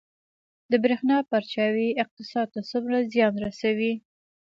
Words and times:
د 0.71 0.73
بریښنا 0.83 1.17
پرچاوي 1.31 1.87
اقتصاد 2.03 2.47
ته 2.53 2.61
څومره 2.69 2.97
زیان 3.13 3.33
رسوي؟ 3.45 3.93